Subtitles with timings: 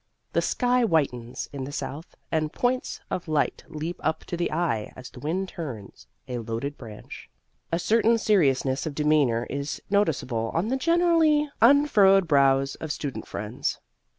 [0.33, 4.91] The sky whitens in the south and points of light leap up to the eye
[4.95, 7.29] as the wind turns a loaded branch.
[7.71, 13.77] A certain seriousness of demeanour is noticeable on the generally unfurrowed brows of student friends.